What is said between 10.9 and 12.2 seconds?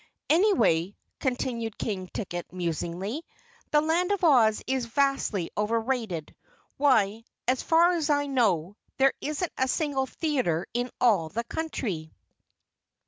all the country!"